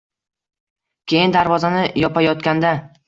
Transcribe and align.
…Keyin 1.13 1.35
darvozani 1.37 1.85
yopayotganda 2.05 2.73